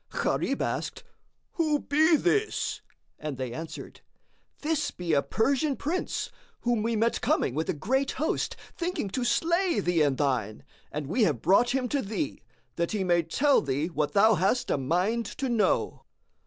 [0.09, 1.03] Gharib asked,
[1.51, 2.81] "Who be this?"
[3.19, 4.01] and they answered,
[4.63, 6.31] "This be a Persian Prince,
[6.61, 11.05] whom we met coming with a great host, thinking to slay thee and thine, and
[11.05, 12.41] we have brought him to thee,
[12.77, 16.01] that he may tell thee what thou hast a mind to know."